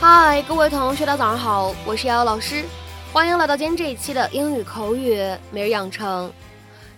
[0.00, 2.64] 嗨，各位同学，大家早上好，我是瑶瑶老师，
[3.12, 5.20] 欢迎来到今天这一期的英语口语
[5.52, 6.32] 每日养成。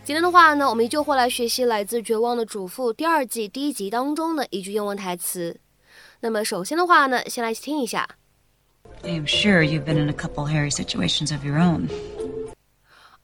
[0.04, 5.58] 今天的话呢，我们依旧会来学习来自《绝望的主妇》第二季第一集当中的一句英文台词。
[6.20, 8.08] 那么首先的话呢，先来听一下。
[9.02, 11.88] I am sure you've been in a couple hairy situations of your own.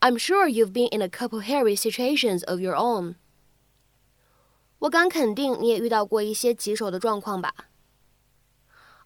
[0.01, 3.15] I'm sure you've been in a couple hairy situations of your own.
[4.81, 7.55] 我敢肯定你也遇到过一些棘手的状况吧。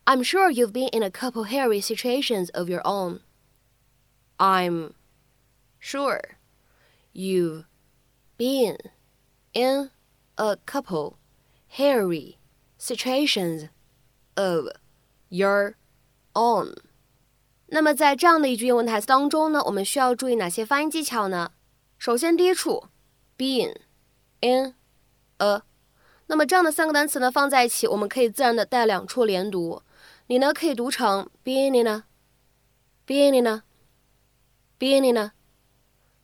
[0.05, 3.19] I'm sure you've been in a couple hairy situations of your own.
[4.37, 4.93] I'm
[5.79, 6.37] sure
[7.13, 7.65] you've
[8.37, 8.77] been
[9.53, 9.89] in
[10.37, 11.15] a couple
[11.77, 12.37] hairy
[12.77, 13.69] situations
[14.35, 14.69] of
[15.29, 15.75] your
[16.33, 16.75] own。
[17.65, 21.51] 那么在这样的一句英文台词当中呢，我们需要注意哪些发音技巧呢？
[21.97, 22.87] 首先，第一处，
[23.37, 23.75] been
[24.39, 24.75] in
[25.39, 25.63] a，
[26.27, 29.81] 那么这样的三个单词呢放在一起，我们可以自然的带两处连读。
[30.27, 32.05] 你呢可以读成 being 呢，
[33.05, 33.63] being 呢，
[34.79, 35.33] being 呢。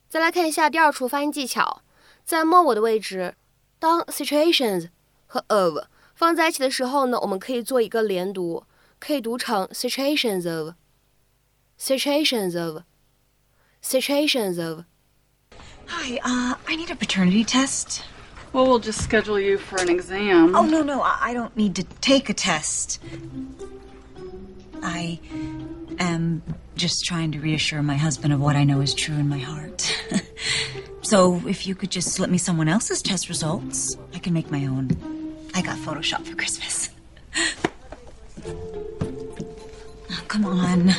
[0.10, 1.82] 再来看一下第二处发音技巧，
[2.24, 3.36] 在末尾的位置，
[3.80, 4.90] 当 situations
[5.26, 5.80] 和 of
[6.14, 8.64] 放在一起的时候呢，我们可以做一个连读，
[9.00, 18.02] 可以读成 situations of，situations of，situations of。Hi, uh, I need a paternity test.
[18.54, 20.56] Well, we'll just schedule you for an exam.
[20.56, 23.00] Oh, no, no, I don't need to take a test.
[24.83, 25.21] I
[25.99, 26.43] am
[26.77, 29.81] just trying to reassure my husband of what I know is true in my heart.
[31.03, 34.67] so if you could just slip me someone else's test results, I can make my
[34.67, 34.91] own.
[35.55, 36.91] I got Photoshop for Christmas.
[38.47, 40.93] oh, come on.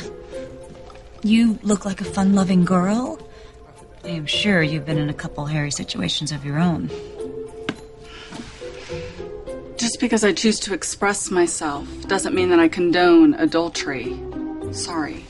[1.22, 3.18] You look like a fun loving girl.
[4.04, 6.90] I am sure you've been in a couple hairy situations of your own.
[10.00, 14.16] Because I choose to express myself doesn't mean that I condone adultery.
[14.72, 15.24] Sorry.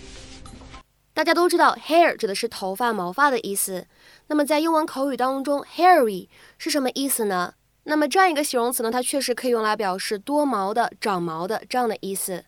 [1.12, 3.88] 大家都知道，hair 指的是头发、毛发的意思。
[4.28, 7.54] 那么在英文口语当中，hairy 是什么意思呢？
[7.82, 12.44] 那么这样一个形容词呢，它确实可以用来表示多毛的、长毛的这样的意思。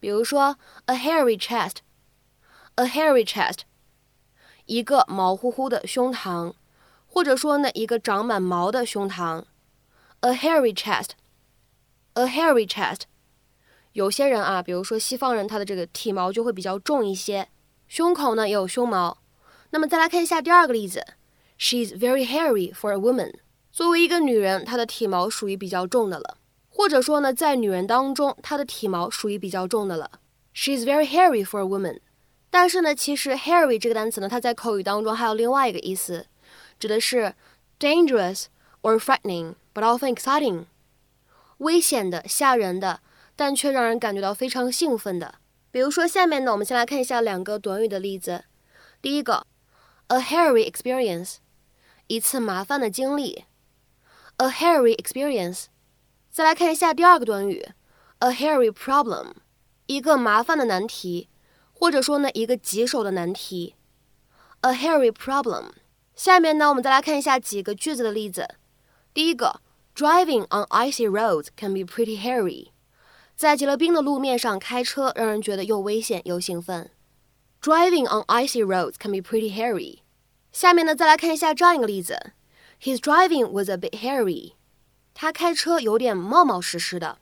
[0.00, 3.60] 比如说，a hairy chest，a hairy chest，
[4.66, 6.54] 一个毛乎乎的胸膛，
[7.06, 9.44] 或者说呢，一个长满毛的胸膛
[10.22, 11.10] ，a hairy chest。
[12.14, 13.02] A hairy chest，
[13.92, 17.48] 有些人啊，比如说西方人，他的这个体毛就会比较重一些，
[17.88, 19.16] 胸口呢也有胸毛。
[19.70, 21.02] 那么再来看一下第二个例子
[21.58, 23.36] ，She's very hairy for a woman。
[23.70, 26.36] 作为一个女人，她的体毛属于比较重的了，
[26.68, 30.10] 或者说呢，在女人当中，她的体毛属于比较重的了。
[30.54, 32.00] She's very hairy for a woman。
[32.50, 36.26] 但是呢，其实 hairy 这个单词呢，它在口语当中还有另外一个意思，
[36.78, 37.34] 指的是
[37.80, 38.44] dangerous
[38.82, 40.66] or frightening，but often exciting。
[41.62, 43.00] 危险的、吓人的，
[43.36, 45.36] 但却让人感觉到非常兴奋的。
[45.70, 48.44] 比如说，下面呢，我们先来看一下两个短语的例子。
[49.00, 49.46] 第一个
[50.08, 51.36] ，a hairy experience，
[52.08, 53.44] 一次麻烦的经历。
[54.38, 55.66] a hairy experience。
[56.30, 57.68] 再来看一下第二个短语
[58.18, 59.32] ，a hairy problem，
[59.86, 61.28] 一个麻烦的难题，
[61.72, 63.76] 或者说呢，一个棘手的难题。
[64.62, 65.70] a hairy problem。
[66.16, 68.56] 下面呢，我们再来看一下几个句子的例子。
[69.14, 69.60] 第一个。
[69.95, 72.67] Driving on icy roads can be pretty hairy。
[73.35, 76.91] 在结了冰的路面上开车，让人觉得又危险又兴奋。
[77.61, 79.99] Driving on icy roads can be pretty hairy。
[80.51, 82.33] 下面呢，再来看一下这样一个例子：
[82.81, 84.53] His driving was a bit hairy。
[85.13, 87.17] 他开车有点冒冒失失的。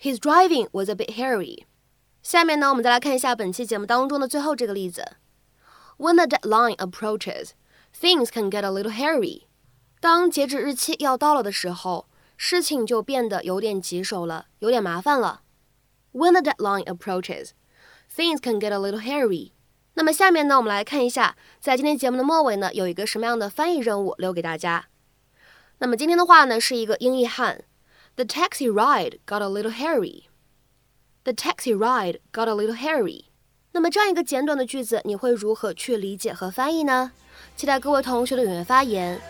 [0.00, 1.64] His driving was a bit hairy。
[2.22, 5.16] 下面呢，我们再来看一下本期节目当中的最后这个例子：
[5.98, 7.50] When the deadline approaches,
[7.98, 9.42] things can get a little hairy。
[10.03, 15.43] 当截止日期要到了的时候，事情就变得有点棘手了，有点麻烦了。
[16.11, 17.51] When the deadline approaches,
[18.13, 19.51] things can get a little hairy。
[19.93, 24.87] 那么下面呢，我们来看一下，在今天节目的末尾呢，有一个什么样的翻译任务留给大家。
[25.77, 27.63] 那么今天的话呢，是一个英译汉
[28.17, 30.23] ：The taxi ride got a little hairy.
[31.23, 33.27] The taxi ride got a little hairy。
[33.71, 37.13] 那么这样一个简短的句子，你会如何去理解和翻译呢？
[37.55, 39.21] 期待各位同学的踊跃发言。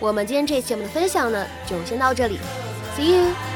[0.00, 2.38] 我们今天这期节目的分享呢，就先到这里
[2.96, 3.49] ，See you。